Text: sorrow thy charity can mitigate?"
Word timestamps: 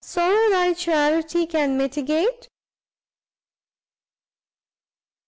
sorrow 0.03 0.49
thy 0.49 0.73
charity 0.73 1.45
can 1.45 1.77
mitigate?" 1.77 2.49